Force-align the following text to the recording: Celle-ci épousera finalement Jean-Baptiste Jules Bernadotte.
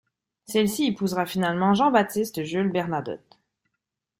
Celle-ci 0.47 0.85
épousera 0.87 1.27
finalement 1.27 1.75
Jean-Baptiste 1.75 2.43
Jules 2.43 2.71
Bernadotte. 2.71 3.37